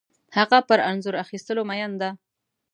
[0.37, 2.09] هغه پر انځور اخیستلو مین ده